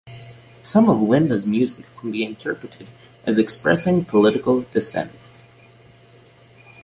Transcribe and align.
Some 0.63 0.89
of 0.89 0.99
Linda's 0.99 1.45
music 1.45 1.85
can 1.99 2.11
be 2.11 2.23
interpreted 2.25 2.87
as 3.23 3.37
expressing 3.37 4.03
political 4.03 4.61
dissent. 4.63 5.11